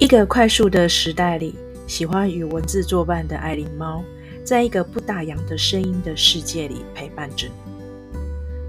[0.00, 1.54] 一个快速的时代里，
[1.86, 4.02] 喜欢与文字作伴的爱琳猫，
[4.42, 7.52] 在一个不打烊的声音的世界里陪伴着你，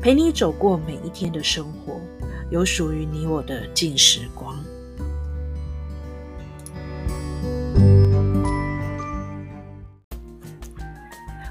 [0.02, 2.02] 陪你走过每一天的生活，
[2.50, 4.62] 有属于你我的静时光。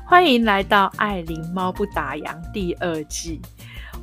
[0.05, 3.41] 欢迎来到《爱琳猫不打烊》第二季，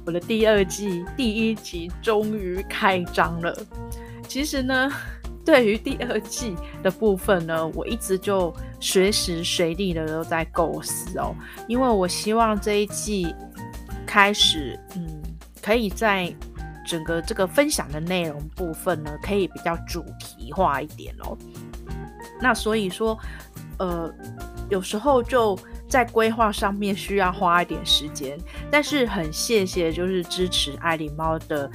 [0.08, 3.56] 我的第二季第一集终于开张了。
[4.28, 4.92] 其实呢，
[5.48, 11.34] 对于第二季的部分呢，我一直就随时随地的都在构思哦，
[11.70, 13.34] 因为我希望这一季
[14.06, 15.08] 开始，嗯，
[15.62, 16.36] 可以在
[16.86, 21.38] 整个这个分享的内容部分呢，可以比较主题化一点哦。
[22.42, 23.18] 那所以说，
[23.80, 24.14] 呃，
[24.70, 25.58] 有时候就。
[25.90, 28.38] 在规划上面需要花一点时间，
[28.70, 31.72] 但是很谢谢就是支持爱狸猫的，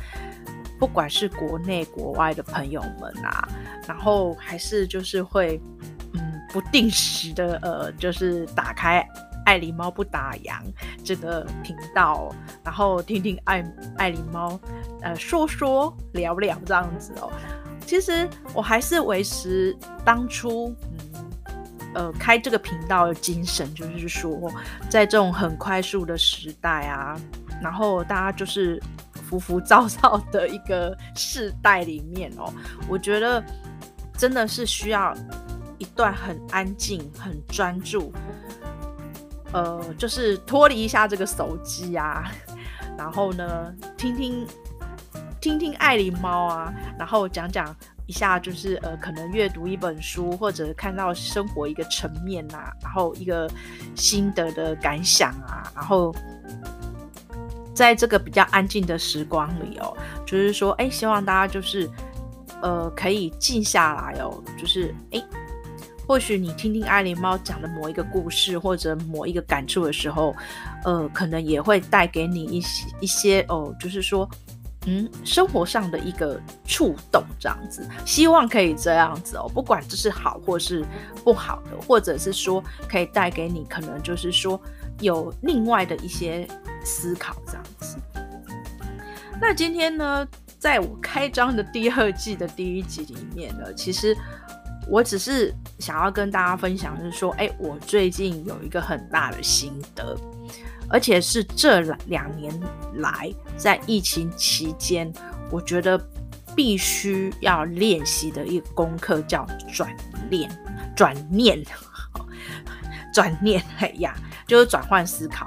[0.83, 3.49] 不管是国内国外的朋友们啊，
[3.87, 5.61] 然后还是就是会
[6.13, 9.01] 嗯不定时的呃就是打开
[9.47, 10.61] 爱狸猫不打烊
[11.05, 12.35] 这个频道，
[12.65, 13.65] 然后听听爱
[13.97, 14.59] 爱狸猫
[15.03, 17.31] 呃说说聊聊这样子哦。
[17.87, 20.75] 其实我还是维持当初
[21.15, 21.31] 嗯。
[21.95, 24.51] 呃，开这个频道的精神就是说，
[24.89, 27.15] 在这种很快速的时代啊，
[27.61, 28.83] 然后大家就是
[29.33, 32.53] 浮浮躁躁的一个世代里面哦，
[32.87, 33.43] 我觉得
[34.15, 35.15] 真的是需要
[35.79, 38.13] 一段很安静、很专注，
[39.55, 42.31] 呃，就是脱离一下这个手机啊，
[42.99, 44.47] 然后呢，听听
[45.41, 47.75] 听听爱狸猫啊，然后讲讲。
[48.09, 53.49] 一下就是呃，可能阅读一本书，或者看到生活一个层面呐、啊，然后一个
[53.95, 56.13] 心得的感想啊，然后
[57.83, 59.93] 在这个比较安静的时光里哦，
[60.25, 61.91] 就是说，哎，希望大家就是
[62.61, 65.21] 呃，可以静下来哦，就是哎，
[66.07, 70.33] 或许你听听爱琳猫讲的某一个故事，或者某一个感触的时候，
[70.85, 74.31] 呃，可能也会带给你一些一些哦，就是说。
[74.85, 79.49] 嗯，生活上的一个触动，这样子，希望可以这样子哦。
[79.55, 80.85] 不管这是好或是
[81.23, 84.61] 不好的，或者是说可以带给你，可能就是说
[84.99, 86.49] 有另外的一些
[86.85, 87.97] 思考，这样子。
[89.41, 90.27] 那今天呢，
[90.59, 94.17] 在我开张的第二季的第一集里面呢，其实
[94.89, 100.17] 我只是想要跟大家分享，是说，哎，我最近有一个很大的心得。
[100.89, 102.53] 而且是这两年
[102.97, 105.11] 来，在疫情期间，
[105.51, 105.99] 我觉得
[106.55, 109.91] 必须要练习的一个功课叫转
[110.31, 110.51] 念，
[110.95, 111.65] 转念，
[113.15, 114.15] 转念，哎呀，
[114.47, 115.47] 就是转换思考。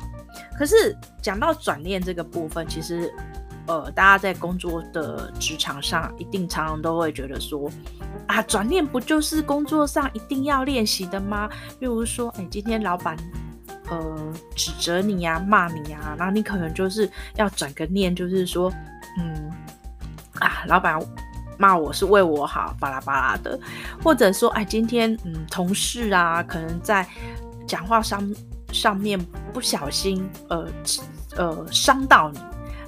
[0.57, 3.13] 可是讲到转念这个部分，其实，
[3.67, 7.69] 呃，大家在工作的职场上，一定常常都会觉得说，
[8.27, 11.49] 啊，转念不就是工作上一定要练习的吗？
[11.79, 13.17] 例如说，哎，今天老板。
[13.87, 18.73] 呃，指责你呀、骂你呀、啊，然后你可能就是要转个念，就是说，
[19.19, 19.51] 嗯，
[20.39, 20.99] 啊，老板
[21.59, 23.59] 骂我是为我好，巴拉巴拉的，
[24.03, 27.07] 或者说，哎，今天嗯，同事啊，可能在
[27.67, 28.27] 讲话上
[28.75, 29.17] 上面
[29.53, 30.67] 不小心，呃
[31.37, 32.39] 呃，伤到你，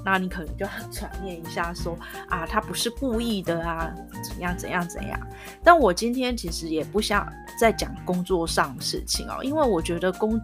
[0.03, 1.97] 那你可能就要转念一下说，说
[2.29, 3.89] 啊，他不是故意的啊，
[4.23, 5.19] 怎样怎样怎样。
[5.63, 7.27] 但我今天其实也不想
[7.59, 10.39] 再讲工作上的事情哦，因为我觉得工。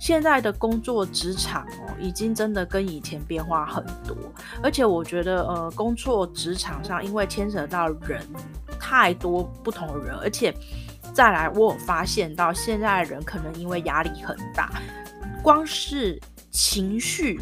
[0.00, 4.16] 现在的工作职场哦，已经真的跟以前变化很多，
[4.62, 8.24] 而且我觉得呃，工作职场上因为牵扯到人
[8.78, 10.54] 太多不同的人，而且
[11.18, 14.70] 再来我有发现到现在的人可能因为压力很大，
[15.42, 16.16] 光是
[16.52, 17.40] 情绪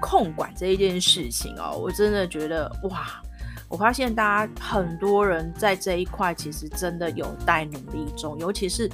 [0.00, 3.20] 控管这一件事情哦，我真的觉得哇，
[3.68, 8.90] 我发现大家很多人在这一块其实真的有待努力中，尤其是。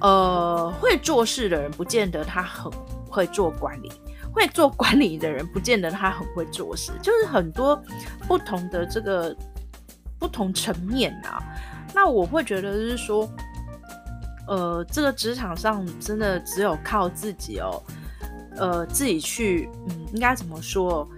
[0.00, 2.70] 呃，会做事的人不见得他很
[3.08, 3.90] 会做管理，
[4.30, 7.82] 会做管理的人不见得他很会做事，就是很多
[8.28, 9.34] 不同的这个
[10.18, 11.42] 不同层面啊。
[11.96, 13.26] 那我会觉得是说，
[14.46, 17.82] 呃，这个职场上真的只有靠自己哦，
[18.58, 21.08] 呃，自己去，嗯，应该怎么说？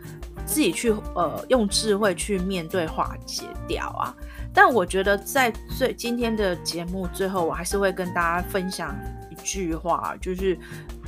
[0.46, 4.14] 自己去，呃，用智慧去面对化解掉啊。
[4.54, 8.96] 但我觉得在最今天的节目最后，我还是会跟大家分享
[9.30, 10.56] 一句话，就是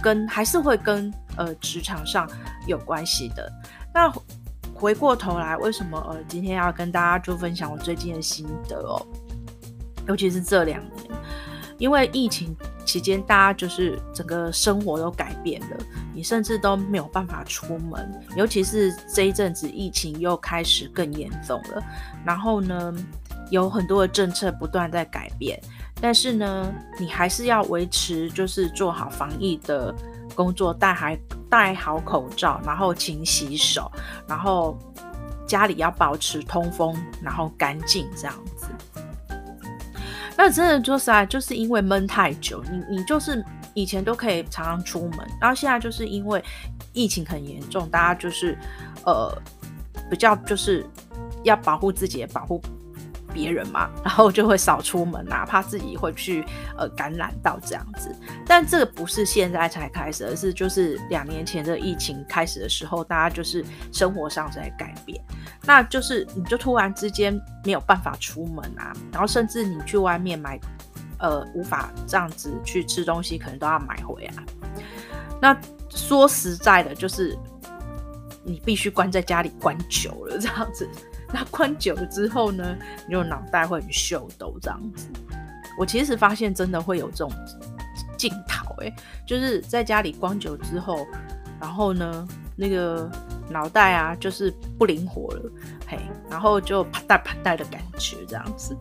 [0.02, 2.28] 跟还是会跟呃职场上
[2.66, 3.50] 有关系的。
[3.94, 4.12] 那
[4.74, 9.00] 回过头来，为什么呃今天要跟大家就分享我最近的心得哦？
[10.10, 11.04] 尤其是这两年，
[11.78, 12.54] 因为疫情
[12.84, 15.76] 期间，大家就是整个生活都改变了，
[16.12, 21.82] 你甚至都没有办法出门，尤其是这一阵子疫情又开始更严重了。
[22.26, 22.94] 然后呢？
[23.50, 25.60] 有很多的政策不断在改变，
[26.00, 29.92] 但是呢，你还是要维持，就是做好防疫的
[30.36, 31.18] 工作，戴还
[31.48, 33.90] 戴好口罩，然后勤洗手，
[34.24, 34.78] 然后
[35.48, 38.34] 家里要保持通风，然后干净这样。
[40.42, 43.44] 那真的就是啊，就是因为闷太久，你你就是
[43.74, 46.42] 以前都可以常常出门，然后现在就是因为
[46.94, 48.56] 疫情很严重，大家就是
[49.04, 49.30] 呃
[50.10, 50.82] 比较就是
[51.44, 52.58] 要保护自己，保护。
[53.32, 56.44] 别人嘛， 然后就会少出门，哪怕自己会去
[56.76, 58.14] 呃感染到这样子。
[58.46, 65.22] 但这个不是现在才开始，而是就是两年前的疫情开始的时候，大家就是生活上在改变。
[65.64, 70.58] 那就是你就突然之间没有办法出门啊，然后甚至你去外面买，
[71.18, 74.42] 呃，无法这样子去吃东西，可能都要买回来。
[75.40, 75.56] 那
[75.88, 77.36] 说实在的，就是
[78.42, 80.88] 你必须关在家里关久了这样子。
[81.32, 85.08] 那关久了之后呢，你就脑袋会很秀逗这样子。
[85.78, 87.32] 我其实发现真的会有这种
[88.18, 88.92] 镜头，哎，
[89.24, 91.06] 就是在家里关久之后，
[91.60, 93.10] 然后呢，那个
[93.48, 95.50] 脑袋啊，就是不灵活了，
[95.86, 95.98] 嘿，
[96.28, 98.76] 然后就啪嗒啪嗒的感觉这样子。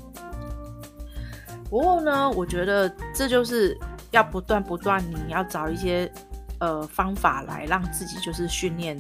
[1.69, 3.77] 不过呢，我觉得这就是
[4.11, 6.11] 要不断不断，你要找一些
[6.59, 8.97] 呃方法来让自己就是训练。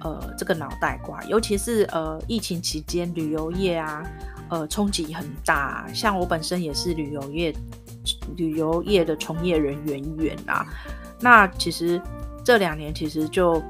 [0.00, 4.02] 呃，这个脑袋瓜，尤其是呃疫情期间，旅游业啊，
[4.48, 5.86] 呃冲击很大。
[5.92, 7.54] 像我本身也是旅游业
[8.36, 10.66] 旅游业的从业人员员啊，
[11.20, 12.00] 那其实
[12.44, 13.62] 这两年其实就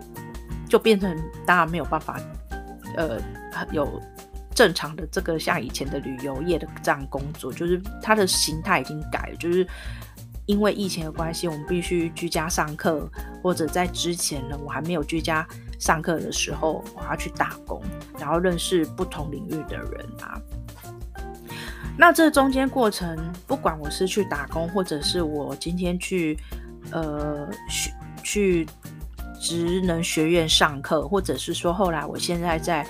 [0.69, 1.17] 就变成
[1.47, 2.21] 大家没有办法
[2.97, 3.21] 呃
[3.73, 4.01] 有
[4.55, 9.67] 正常的这个像以前的旅游业的这样工作，就是它的形态已经改了，就是。
[10.49, 13.07] 因为疫情的关系，我们必须居家上课，
[13.43, 15.47] 或者在之前呢，我还没有居家
[15.79, 17.83] 上课的时候，我要去打工，
[18.19, 20.41] 然后认识不同领域的人啊。
[21.97, 26.39] 那这中间过程，不管我是去打工，或者是我今天去
[26.91, 27.93] 呃学
[28.23, 28.67] 去
[29.41, 32.87] 职能学院上课，或者是说后来我现在在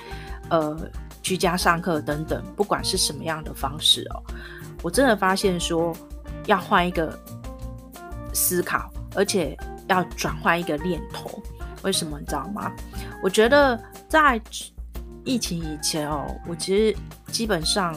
[0.51, 0.77] 呃
[1.23, 4.23] 居家上课等等，不管是什么样的方式哦，
[4.83, 5.95] 我真的发现说
[6.47, 7.19] 要换一个。
[8.35, 9.57] 思考，而且
[9.89, 11.43] 要转换一个念头。
[11.83, 12.73] 为什么你知道吗？
[13.23, 14.41] 我觉得在
[15.25, 16.97] 疫情以前哦，我其实
[17.31, 17.95] 基本上，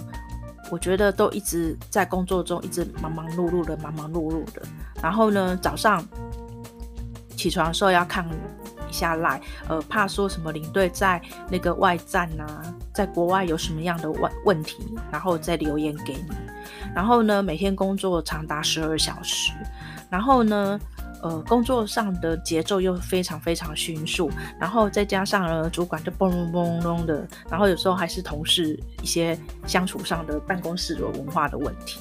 [0.70, 4.62] 我觉得都一直在工作中，一直忙忙碌碌的，忙忙碌碌的。
[5.02, 6.06] 然后呢，早上
[7.36, 8.24] 起床的时候要看
[8.88, 12.62] 一下 LINE，呃，怕说什么领队在那个外站啊，
[12.94, 16.36] 在国外有什么样的问问题，然后再留言给你。
[16.94, 19.54] 然后呢，每天工作长达十二小时。
[20.10, 20.80] 然后呢，
[21.22, 29.38] 呃，工作上的节奏又非常非常迅速，然后再加上呢，主管就嘣嘣嘣嘣的，然后有时候还是同事一些
[29.68, 32.00] 相处上的办公室的文化的问题。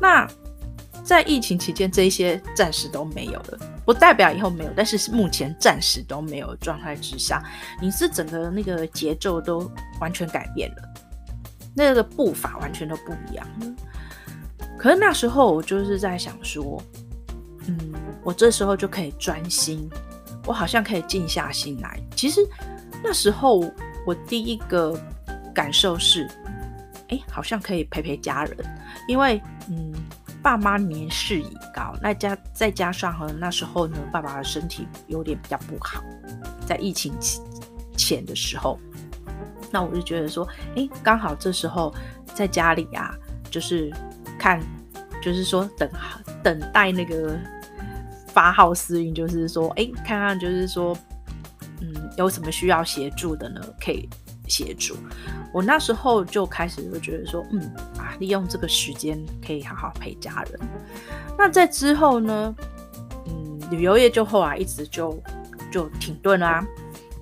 [0.00, 0.26] 那
[1.04, 7.42] 在疫情期间，这一些暂时都没有了，不代表以后没有，但是目前暂时都没有状态之下，
[7.80, 9.70] 你是整个那个节奏都
[10.00, 10.82] 完全改变了，
[11.74, 14.66] 那个步伐完全都不一样了。
[14.76, 16.80] 可是那时候我就是在想说，
[17.68, 17.78] 嗯，
[18.24, 19.88] 我这时候就可以专心，
[20.44, 22.00] 我好像可以静下心来。
[22.16, 22.40] 其实
[23.04, 23.60] 那时候
[24.04, 24.98] 我第一个
[25.54, 26.28] 感受是，
[27.08, 28.56] 哎，好像可以陪陪家人，
[29.06, 29.92] 因为嗯，
[30.42, 36.02] 爸妈年事已高，那加再加上和那时候呢，爸爸的身体有点比较不好，
[36.66, 37.14] 在疫情
[37.96, 38.78] 前的时候，
[39.70, 41.94] 那我就觉得说，哎，刚好这时候
[42.34, 43.14] 在家里啊，
[43.50, 43.92] 就是。
[44.38, 44.62] 看，
[45.20, 45.90] 就是说等
[46.44, 47.36] 等待那个
[48.28, 50.96] 发号施令，就是说，哎，看看，就是说，
[51.80, 53.60] 嗯，有什么需要协助的呢？
[53.80, 54.08] 可以
[54.46, 54.96] 协助。
[55.52, 57.60] 我那时候就开始就觉得说，嗯
[57.98, 60.60] 啊，利用这个时间可以好好陪家人。
[61.36, 62.54] 那在之后呢，
[63.26, 65.20] 嗯，旅游业就后来一直就
[65.72, 66.64] 就停顿啦、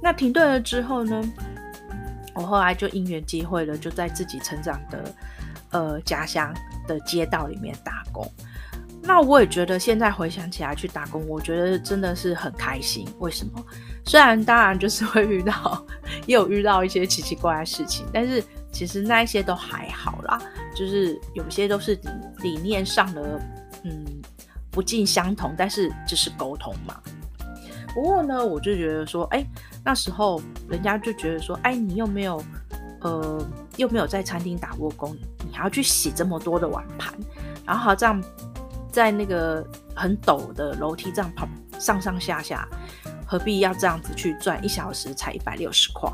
[0.03, 1.23] 那停顿了之后呢，
[2.35, 5.15] 我后来就因缘机会了，就在自己成长的
[5.71, 6.55] 呃家乡。
[6.87, 8.25] 的街道里面打工，
[9.07, 13.07] 那我也觉得现在回想起来去打工，我觉得真的是很开心。
[13.21, 13.65] 为什么？
[14.05, 15.87] 虽然当然就是会遇到，
[16.27, 20.41] 也有遇到一些奇奇怪怪的事情，但是其实那一些都还好啦。
[20.75, 21.99] 就是有些都是
[22.39, 23.41] 理念上的，
[23.85, 24.05] 嗯，
[24.71, 27.01] 不尽相同，但是就是沟通嘛。
[27.95, 29.43] 不过呢，我就觉得说，哎，
[29.85, 32.43] 那时候人家就觉得说，哎，你又没有，
[33.01, 33.43] 呃，
[33.77, 35.17] 又没有在餐厅打过工。
[35.49, 37.15] 你还要去洗这么多的碗盘，
[37.65, 38.21] 然后这样
[38.97, 39.63] 在那个
[39.95, 41.47] 很陡的楼梯这样跑
[41.79, 42.67] 上上下下，
[43.27, 46.11] 何必要这样子去赚一小时才一百六十块？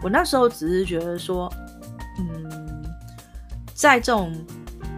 [0.00, 1.52] 我那时候只是觉得说，
[2.20, 2.86] 嗯，
[3.74, 4.32] 在这种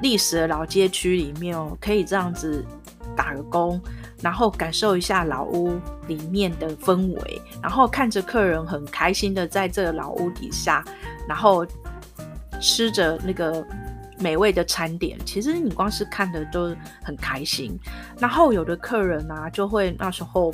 [0.03, 2.63] 历史的老街区里面哦，可以这样子
[3.17, 3.81] 打个工，
[4.21, 10.85] 然后感受一下老屋里面的氛围，然后看着客人很开心的在这个老屋底下，
[11.27, 11.67] 然后
[12.61, 13.67] 吃着那个
[14.19, 17.79] 美味的餐点，其实你光是看的都很开心。
[18.19, 20.53] 然后有的客人啊，就会那时候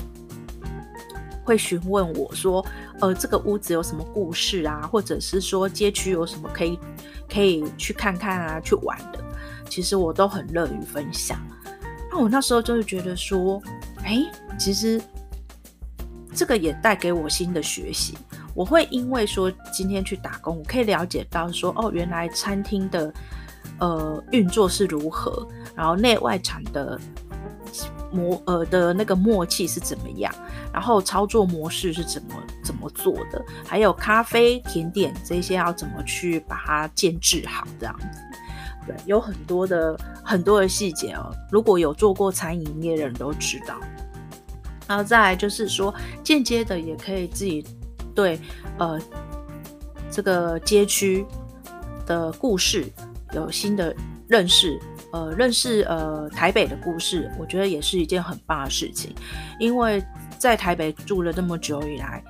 [1.45, 2.65] 会询问我说
[3.01, 4.89] ：“呃，这个屋子有什么故事啊？
[4.91, 6.79] 或者是说街区有什么可以
[7.29, 9.23] 可以去看看啊，去玩的？”
[9.69, 11.39] 其实我都很乐于分享。
[12.11, 13.63] 那我那时候就是觉得说，
[14.05, 14.19] 哎，
[14.59, 15.01] 其实
[16.35, 18.19] 这个也带给我新的学习。
[18.55, 23.11] 我会因为说今天去打工，我可以了解到说，哦，原来餐厅的
[23.83, 26.97] 呃运作是如何，然后内外场的
[28.13, 30.33] 模呃的那个默契是怎么样，
[30.73, 32.29] 然后操作模式是怎么
[32.63, 38.07] 怎么做的，还有咖啡、甜点这些要怎么去把它建制好，这样子。
[38.87, 41.35] 对，有很多的很多的细节哦。
[41.51, 43.75] 如果有做过餐饮业的人都知道。
[44.89, 47.67] 然后再来就是说，间接的也可以自己
[48.15, 48.39] 对
[48.79, 49.01] 呃
[50.11, 51.25] 这个街区
[52.05, 52.87] 的故事
[53.33, 53.95] 有新的
[54.29, 54.79] 认识，
[55.13, 59.15] 呃，认识呃台北的故事，我觉得也是一件很棒的事情。
[59.59, 60.03] 因为
[60.39, 62.23] 在台北住了这么久以来，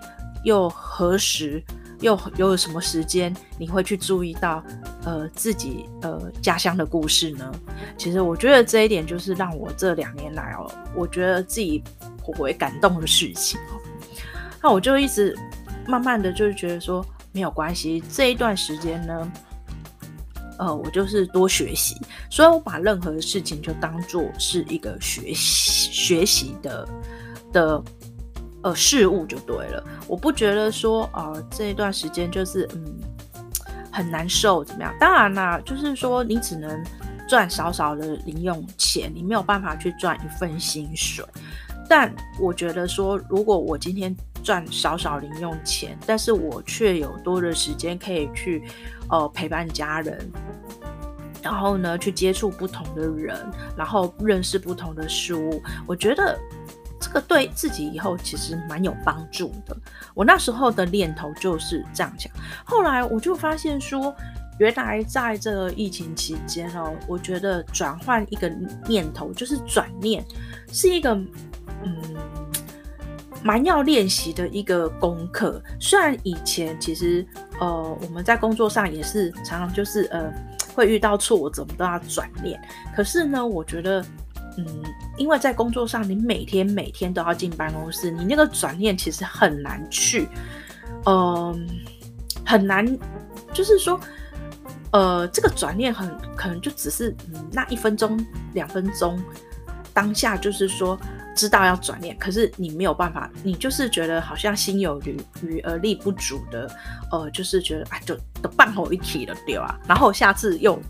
[0.45, 1.63] 又何时？
[2.01, 4.61] 又又有什么时间你会去注意到
[5.05, 7.49] 呃自己呃家乡的故事呢？
[7.97, 11.81] 其实我觉得这一点就是让我这两年来哦，我觉得自己
[12.19, 13.79] 颇为感动的事情哦。
[14.61, 15.33] 那我就一直
[15.87, 19.33] 慢慢的就是觉得说没有关系，这一段时间呢，
[20.59, 21.97] 呃，我就是多学习，
[22.31, 26.89] 所以我把任何事情就当做是一个学习学习的
[27.53, 27.83] 的。
[28.65, 32.95] 呃，事物就对了，我不觉得说，呃，这一段时间就是嗯
[33.91, 34.95] 很难受怎么样？
[35.01, 36.81] 当然啦，就是说你只能
[37.29, 41.25] 赚少少的零用钱，你没有办法去赚一份薪水。
[41.89, 48.63] 但我觉得说，如果我今天赚少少零用钱，但是我却有多的时间可以去
[49.09, 50.31] 呃陪伴家人，
[51.43, 53.37] 然后呢去接触不同的人，
[53.77, 56.39] 然后认识不同的事物，我觉得。
[57.05, 59.77] 这个对自己以后其实蛮有帮助的。
[60.15, 62.33] 我那时候的念头就是这样讲，
[62.65, 64.15] 后来我就发现说，
[64.61, 68.49] 原来在这个疫情期间哦，我觉得转换一个
[68.87, 70.25] 念头就是转念，
[70.73, 71.13] 是一个
[71.83, 72.01] 嗯
[73.43, 75.63] 蛮要练习的一个功课。
[75.81, 77.27] 虽然以前其实
[77.61, 80.33] 呃我们在工作上也是常常就是呃
[80.75, 82.61] 会遇到挫折，我们都要转念。
[82.95, 84.05] 可是呢，我觉得。
[84.59, 84.67] 嗯，
[85.17, 90.29] 因为在工作上，你每天每天都要进办公室，你那个转念其实很难去，
[91.07, 91.67] 嗯、
[92.45, 92.87] 很难，
[93.55, 93.99] 就是说，
[94.91, 96.07] 呃，这个转念很
[96.37, 98.23] 可能就只是嗯那一分钟、
[98.53, 99.19] 两分钟，
[99.95, 101.01] 当下就是说
[101.35, 106.71] 知道要转念，可是你没有办法，你就是觉得好像心有余余而力不足的，
[107.11, 109.79] 呃，就是觉得哎，就都半后一起了，对吧？
[109.87, 110.81] 然后下次又。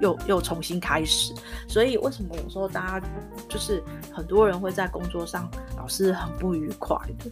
[0.00, 1.34] 又又重新开始，
[1.68, 3.06] 所以为什么有时候大家
[3.50, 7.30] 就是很多人会在工作上老是很不愉快的？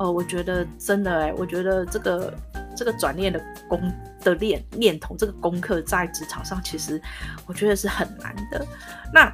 [0.00, 2.34] 呃，我觉得真的哎、我觉得这个
[2.76, 3.80] 这个转念的功
[4.20, 7.00] 的念念头，这个功课在职场上其实
[7.46, 8.66] 我觉得是很难的。
[9.14, 9.32] 那。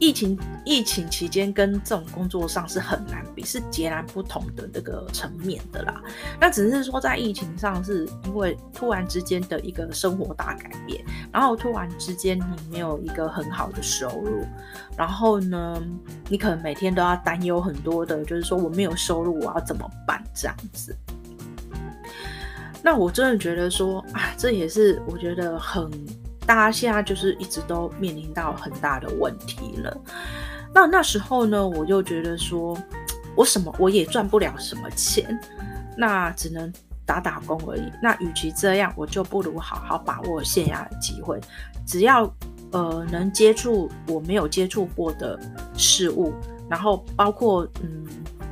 [0.00, 6.00] 疫情疫情期间跟这种工作上是很难比，是截然不同的那个层面的啦。
[6.40, 14.44] 那只是说在疫情上，是因为突然之间的一个生活大改变，然后突然之间你没有一个很好的收入，
[14.96, 15.82] 然后呢，
[16.28, 20.96] 你可能每天都要担忧很多的，就是说我没有收入，我要怎么办这样子。
[22.82, 25.90] 那我真的觉得说，啊，这也是我觉得很。
[26.48, 29.94] 大家现在就是一直都面临到很大的问题了。
[30.74, 32.74] 那那时候呢，我就觉得说，
[33.36, 35.38] 我什么我也赚不了什么钱，
[35.94, 36.72] 那只能
[37.04, 37.92] 打打工而已。
[38.02, 41.38] 那与其这样，我就不如好好把握现在的机会，
[41.86, 42.24] 只要
[42.70, 45.38] 呃能接触我没有接触过的
[45.74, 46.32] 事物，
[46.66, 48.06] 然后包括嗯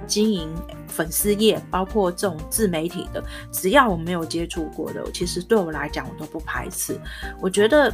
[0.07, 0.49] 经营。
[0.89, 3.23] 粉丝业包括这种自媒体的，
[3.53, 6.99] 只要我没有接触过的，其实对我来讲我都不排斥。
[7.39, 7.93] 我觉得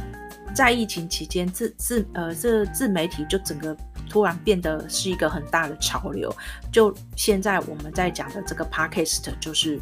[0.55, 3.75] 在疫情期间，自自呃这自媒体就整个
[4.09, 6.33] 突然变得是一个很大的潮流。
[6.71, 9.77] 就现在我们在讲的这个 Podcast 就是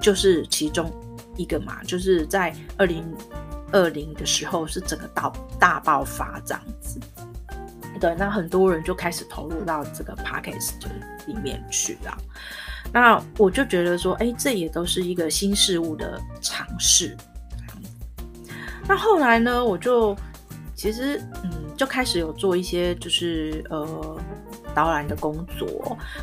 [0.00, 0.92] 就是其中
[1.36, 3.04] 一个嘛，就是在二零
[3.70, 6.98] 二零的时候是整个大大爆发这样子。
[7.98, 10.74] 对，那很多人就开始投入到这个 podcast
[11.26, 12.16] 里面去了。
[12.92, 17.16] 那我就觉得说，哎，这也都是一个新事物的尝试。
[18.88, 20.16] 那后来呢，我就
[20.74, 24.16] 其实嗯，就开始有做一些就是呃
[24.74, 25.68] 导览的工作。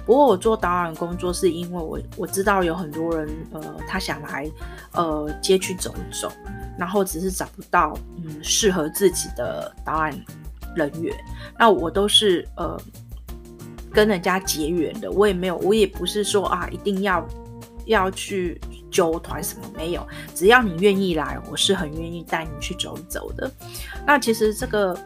[0.05, 4.49] 不过我做导览工作是因为我我知道有很多人呃他想来
[4.93, 6.31] 呃街区走一走，
[6.79, 10.11] 然后只是找不到嗯适合自己的导览
[10.75, 11.15] 人员。
[11.57, 12.79] 那我都是呃
[13.91, 17.27] 跟人家结缘的，我也没有，我也不是说啊一定要
[17.85, 18.59] 要去。
[18.91, 23.51] 酒团什么没有，只要你愿意来，我是很愿意带你去走一走的。
[24.07, 24.97] 那其实这个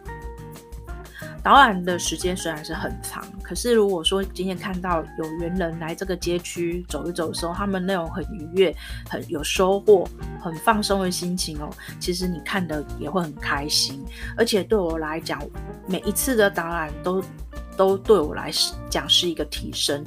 [1.43, 8.75] 导览的时间虽然是很长，可是如果说今天看到有缘人来这个街区走一走的时候，他们那种很愉悦、
[9.09, 10.07] 很有收获、
[10.41, 11.69] 很放松的心情哦，
[11.99, 14.03] 其实你看的也会很开心。
[14.37, 15.41] 而且对我来讲，
[15.87, 17.23] 每一次的导览都
[17.77, 18.51] 都对我来
[18.89, 20.03] 讲是一个提升。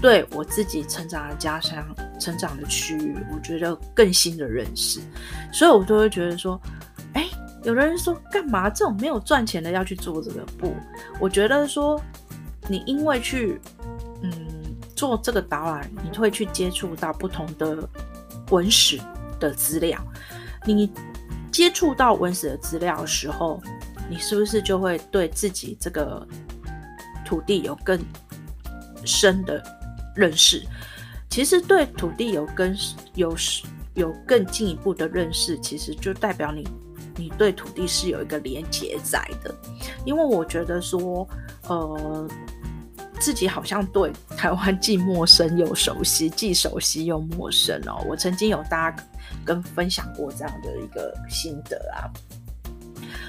[0.00, 1.84] 对我自己成长的家乡、
[2.20, 5.00] 成长的区域，我觉得更新的认识，
[5.52, 6.60] 所以我都会觉得说，
[7.58, 10.44] 哎，有人说干嘛这种没有赚钱的要去做这个？
[10.58, 10.74] 不，
[11.20, 12.00] 我觉得说，
[12.68, 13.60] 你因为去
[14.22, 14.32] 嗯
[14.94, 17.88] 做这个导览，你会去接触到不同的
[18.50, 19.00] 文史
[19.38, 19.98] 的资料，
[20.66, 20.90] 你
[21.52, 23.60] 接触到文史的资料的时候，
[24.08, 26.26] 你是不是就会对自己这个
[27.24, 27.98] 土地有更
[29.04, 29.62] 深的？
[30.14, 30.66] 认识，
[31.30, 32.76] 其实对土地有更
[33.14, 33.36] 有
[33.94, 36.66] 有更进一步的认识，其实就代表你
[37.18, 39.54] 你对土地是有一个连结在的。
[40.06, 41.28] 因为我觉得说，
[41.68, 42.26] 呃，
[43.20, 48.02] 自己好像对台湾既陌生又熟悉，既熟悉又陌生哦。
[48.08, 49.04] 我曾经有大家
[49.44, 52.06] 跟分享过这样的一个心得啊，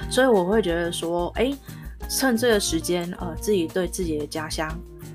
[0.10, 1.52] 所以我会觉得说，哎，
[2.10, 4.70] 趁这个时间，呃，自己对自己的家乡。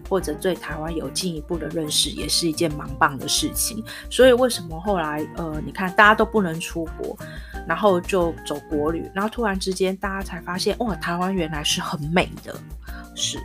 [0.06, 3.82] 或者对台湾有进一步的认识，也是一件蛮棒的事情。
[4.10, 7.16] 所以为什么后来，呃，你看大家都不能出国，
[7.66, 12.54] 然后就走国旅，然后突然之间大家才发现，哇，台湾原来是很美的。
[13.16, 13.38] 是。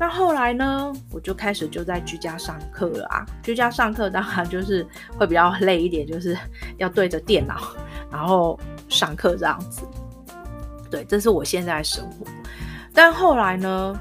[0.00, 3.24] 那后来呢，我就开始就在居家上课了啊。
[3.40, 4.84] 居家上课当然就是
[5.16, 6.36] 会比较累一点，就是
[6.76, 7.56] 要对着电脑，
[8.10, 9.82] 然后上课这样子。
[10.90, 12.26] 对，这是我现在的生活。
[12.92, 13.98] 但后来呢？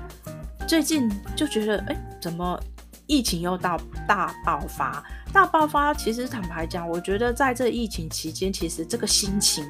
[0.67, 2.59] 最近就觉得，哎，怎么
[3.05, 5.01] 疫情又到大爆发？
[5.31, 9.65] 大爆发，其实坦白讲，我觉得在这疫情期间，其实这个心情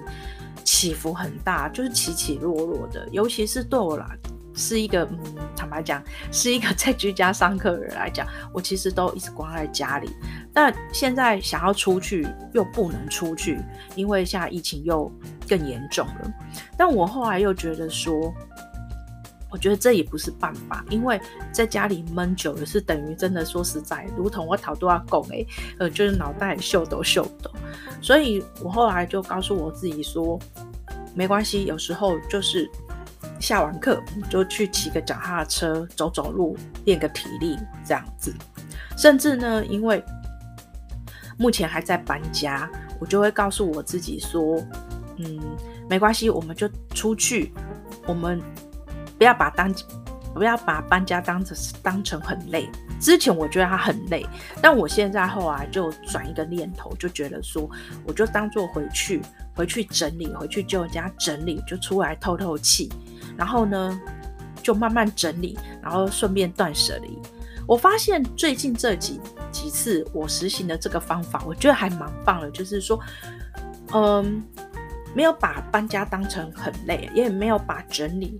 [0.63, 3.07] 起伏很大，就是起起落落的。
[3.11, 4.07] 尤其是对我来，
[4.55, 5.19] 是一个，嗯，
[5.55, 6.01] 坦白讲，
[6.31, 10.09] 是一个 在居家上课的人来讲，我其实都一直关在家里。
[10.59, 13.61] 但现在想要出去又不能出去，
[13.93, 15.07] 因为现在疫情又
[15.47, 16.33] 更严重了。
[16.75, 18.33] 但我后来又觉得说，
[19.51, 25.45] 我觉得这也不是办法，因为在家里闷久了，是等于真的说实在，如同我讨都要拱哎，
[25.77, 27.51] 呃，就是脑袋秀抖秀抖。
[28.01, 30.39] 所以我后来就告诉我自己说，
[31.13, 32.67] 没关系，有时候就是
[33.39, 38.33] 下完课就去骑个脚踏车，走走路，练个体力这样子。
[38.97, 40.03] 甚至呢，因为
[41.37, 42.69] 目前还在搬家，
[42.99, 44.61] 我就会告诉我自己说，
[45.17, 45.39] 嗯，
[45.89, 47.53] 没关系，我们就出去，
[48.05, 48.41] 我们。
[49.19, 49.73] 不要把当，
[50.35, 52.69] 不要把搬家当成当成很累。
[53.01, 54.23] 之前我觉得它很累，
[54.61, 57.67] 但我现在后来就转一个念头，就觉得说，
[58.05, 59.19] 我就当做回去，
[59.55, 62.93] 回去整理，回去就家整理，就出来透透气。
[63.35, 63.99] 然后呢，
[64.61, 67.17] 就慢慢整理，然后顺便断舍离。
[67.67, 69.19] 我发现最近这几
[69.51, 72.99] 几次我实行的这个方法，我觉得还蛮棒的，就是说，
[73.93, 74.41] 嗯，
[75.13, 78.39] 没有把搬家当成很累，也没有把整理。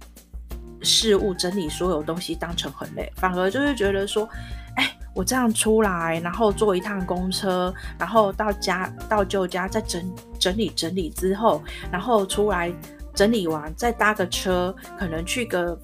[0.83, 4.29] 事物整理所有东西当成很累，反而就是觉得说，
[4.75, 12.71] 哎，我这样出来，然后坐一趟公车，然后到家到旧家再整整理整理之后，然后出来
[13.15, 15.77] 整理完再搭个车，可能去个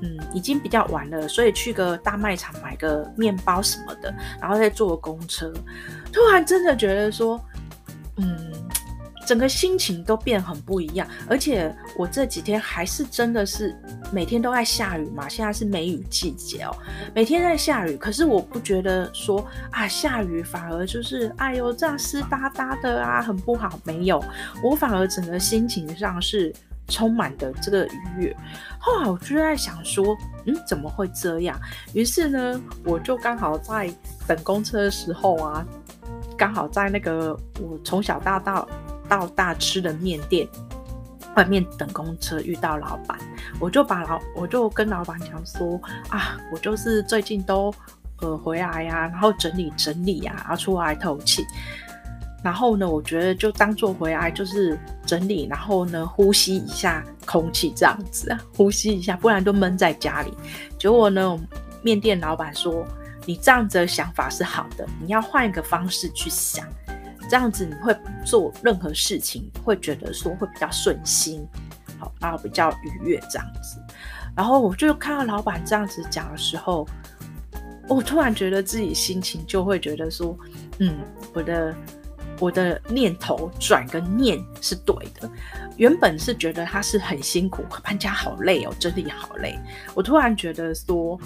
[0.00, 5.52] 嗯已经比较晚了，所以去个大卖场买个面包什么的，然后再坐公车，
[6.12, 7.40] 突然真的觉得说，
[8.16, 8.36] 嗯。
[9.26, 13.76] 整个心情都变很不一样，而且我这几天还是真的是
[14.10, 16.74] 每天都在下雨嘛，现在是梅雨季节哦，
[17.14, 24.18] 每天在下雨，可是我不觉得说啊下雨反而就是哎呦这样湿哒哒的啊很不好，没有，
[24.62, 26.50] 我反而整个心情上是
[26.88, 28.36] 充满的这个愉悦。
[28.80, 31.58] 后来我就在想说，嗯，怎么会这样？
[31.94, 33.88] 于是呢，我就刚好在
[34.26, 35.64] 等公车的时候啊，
[36.36, 38.66] 刚好在那个我从小到大。
[39.08, 40.46] 到大吃的面店
[41.34, 43.18] 外面等公车，遇到老板，
[43.58, 47.72] 我就把老我就跟老板讲说啊，我就是最近都
[48.20, 51.42] 呃回来呀、啊，然后整理整理呀、啊，然后出来透气。
[52.40, 60.32] 然后呢，我觉得就当做回来就是整理，然后呢，呼吸一下空气这样子，呼吸一下，不然都闷在家里。
[60.78, 61.36] 结果呢，
[61.82, 62.86] 面店老板说
[63.26, 66.64] ：“你这样子的想法是好的，你要换一个方式去想，
[67.28, 71.44] 这样子你会做任何事情会觉得说会比较顺心，
[71.98, 73.82] 好，然后比较愉悦这样子。”
[74.36, 76.86] 然后我就看到老板这样子讲的时候，
[77.88, 80.38] 我突然觉得自己心情就会觉得说
[80.78, 80.98] ：“嗯，
[81.34, 81.74] 我的。”
[82.38, 85.28] 我的念头转个念是对的，
[85.76, 89.58] 原本是觉得他是很辛苦，搬家好累哦，整理好累。
[89.94, 91.18] 我突然觉得说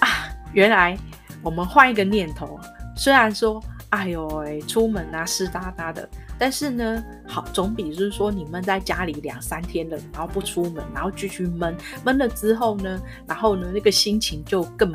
[0.00, 0.96] 啊，原来
[1.42, 2.58] 我们换一个念头，
[2.96, 14.94] 虽然说哎呦喂，出门啊湿哒哒的，但是呢，好总比就是说你闷在家里两三天了，然后不出门，然后继续闷闷了之后呢，然后呢那个心情就更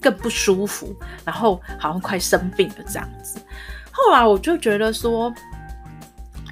[0.00, 3.40] 更不舒服，然后好像快生病了这样子。
[3.92, 5.32] 后来我就觉得说，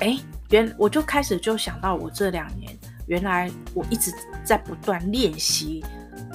[0.00, 0.18] 哎，
[0.50, 2.76] 原我就开始就想到，我这两年
[3.07, 4.12] 原来我一直
[4.44, 5.85] 在不断练习，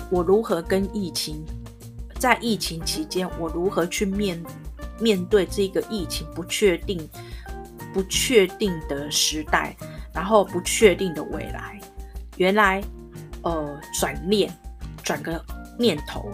[0.10, 1.46] 我如何跟疫情，
[2.20, 4.44] 在疫情期间，我如何去面
[5.00, 7.08] 面对这个疫情不确定、
[7.94, 9.76] 不确定的时代，
[10.13, 11.80] 然后不确定的未来。
[12.38, 12.84] 原来，
[13.44, 14.52] 呃，转念，
[15.04, 15.44] 转个
[15.78, 16.30] 念头。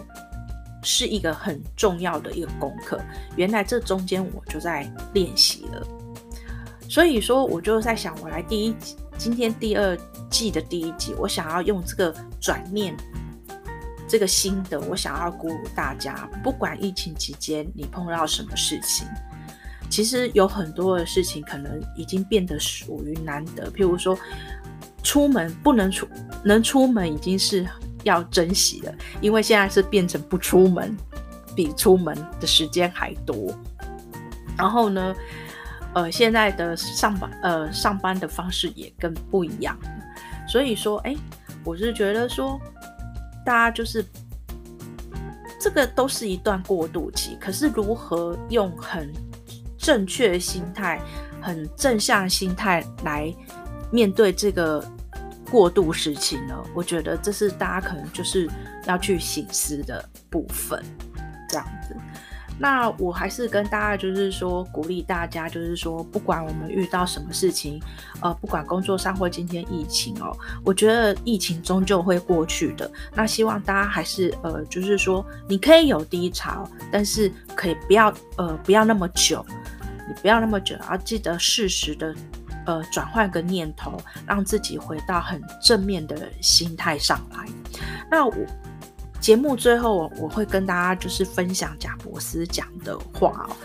[0.82, 3.00] 是一个很重要的一个功课。
[3.36, 5.86] 原来这中间我就在练习了，
[6.88, 9.96] 所以说我就在想，我来第一集，今天第二
[10.28, 12.96] 季的第一集，我想要用这个转念
[14.08, 19.06] 这个心得，我想要鼓舞大家，不管疫情期间你碰到什么事情，
[19.88, 24.18] 其实有很多的事情可能已经变得属于难得，譬如说
[25.02, 26.08] 出门不能出，
[26.44, 27.66] 能出门已经是。
[28.02, 30.96] 要珍惜的，因为现在是变成不出门，
[31.54, 33.54] 比出门的时间还多。
[34.56, 35.14] 然后呢，
[35.94, 39.76] 呃，现在的上班，呃，上班的方式也更不一样。
[40.48, 41.16] 所以说，哎，
[41.64, 42.60] 我是觉得说，
[43.44, 44.04] 大家就是
[45.60, 47.36] 这个都是一段过渡期。
[47.40, 49.12] 可是，如何用很
[49.78, 51.00] 正确的心态、
[51.40, 53.34] 很正向的心态来
[53.90, 54.84] 面对这个？
[55.52, 58.48] 过渡时期呢，我觉得这是大家可能就是
[58.86, 60.82] 要去醒思的部分，
[61.46, 61.94] 这样子。
[62.58, 67.78] 那我还是跟大家就是说，鼓励大家就是说，不管我们遇到什么事情，
[68.22, 70.34] 呃，不管工作上或今天疫情哦，
[70.64, 72.90] 我觉得疫情终究会过去的。
[73.14, 79.44] 那希望大家还是呃，就是说，你可以有低潮，但是可以不要呃，不要那么久，
[80.08, 82.14] 你不要那么久，要记得适时的。
[82.66, 83.96] 呃，转换个念头，
[84.26, 87.46] 让自己回到很正面的心态上来。
[88.10, 88.34] 那我
[89.20, 93.56] 节目最后我会跟大家就是分享贾伯斯讲的话哦，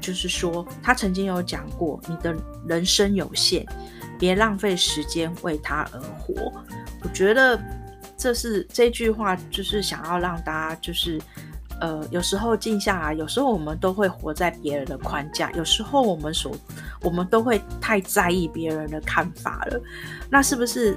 [0.00, 2.34] 就是说他曾经有讲过，你的
[2.66, 3.66] 人生有限，
[4.18, 6.52] 别浪费时间为他而活。
[7.02, 7.60] 我觉得
[8.16, 11.20] 这是这句话，就是想要让大家就是。
[11.80, 16.54] 呃，有时候静下来，有时候我们都会活在别人的框架，有时候我们所
[17.02, 19.80] 我们都会太在意别人的看法了。
[20.28, 20.96] 那是不是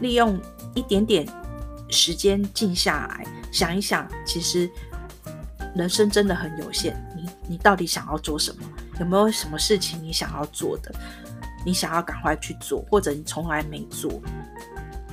[0.00, 0.38] 利用
[0.74, 1.26] 一点点
[1.88, 4.68] 时间静下来，想一想，其实
[5.74, 7.00] 人生真的很有限。
[7.16, 8.62] 你你到底想要做什么？
[8.98, 10.92] 有没有什么事情你想要做的？
[11.64, 14.10] 你想要赶快去做，或者你从来没做，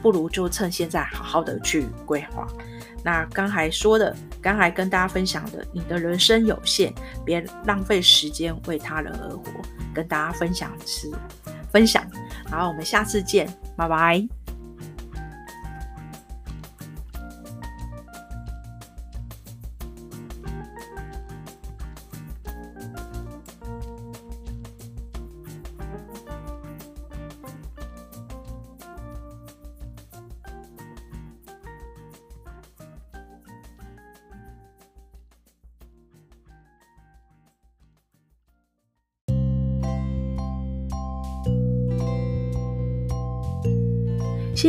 [0.02, 2.48] 不如就趁现在好好的去规划。
[3.08, 6.94] 那刚才说的，刚才跟大家分享的，你的人生有限，
[7.24, 9.46] 别浪费时间为他人而活，
[9.94, 11.10] 跟大家分享吃
[11.72, 12.06] 分享，
[12.52, 14.37] 然后我们下次见，拜拜。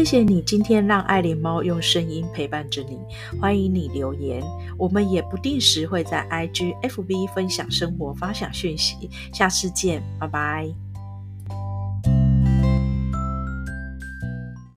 [0.09, 2.99] 谢谢你今天让爱琳猫用声音陪伴着你，
[3.38, 4.42] 欢迎你留言，
[4.79, 10.66] 我们也不定时会在 IG、FB 分享生活、发享讯息，下次见，拜拜。